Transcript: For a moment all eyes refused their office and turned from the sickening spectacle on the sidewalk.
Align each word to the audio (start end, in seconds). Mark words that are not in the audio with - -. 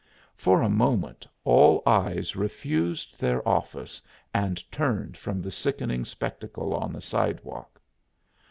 For 0.35 0.63
a 0.63 0.67
moment 0.67 1.27
all 1.43 1.83
eyes 1.85 2.35
refused 2.35 3.19
their 3.19 3.47
office 3.47 4.01
and 4.33 4.57
turned 4.71 5.15
from 5.15 5.43
the 5.43 5.51
sickening 5.51 6.05
spectacle 6.05 6.73
on 6.73 6.91
the 6.91 7.01
sidewalk. 7.01 7.79